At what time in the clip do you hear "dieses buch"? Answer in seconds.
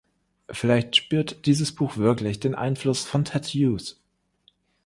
1.45-1.97